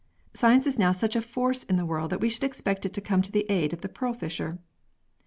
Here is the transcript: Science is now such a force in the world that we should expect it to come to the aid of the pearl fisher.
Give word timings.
Science 0.33 0.65
is 0.65 0.79
now 0.79 0.91
such 0.91 1.15
a 1.15 1.21
force 1.21 1.63
in 1.63 1.75
the 1.75 1.85
world 1.85 2.09
that 2.09 2.19
we 2.19 2.27
should 2.27 2.43
expect 2.43 2.87
it 2.87 2.91
to 2.93 2.99
come 2.99 3.21
to 3.21 3.31
the 3.31 3.45
aid 3.51 3.71
of 3.71 3.81
the 3.81 3.87
pearl 3.87 4.15
fisher. 4.15 4.57